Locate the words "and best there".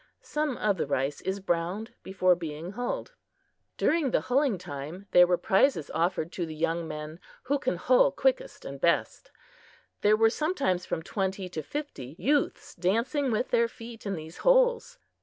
8.65-10.17